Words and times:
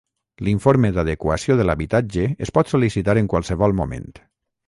L'informe 0.45 0.89
d'adequació 0.95 1.57
de 1.59 1.67
l'habitatge 1.69 2.25
es 2.47 2.53
pot 2.57 2.73
sol·licitar 2.73 3.17
en 3.23 3.31
qualsevol 3.35 3.79
moment. 3.83 4.09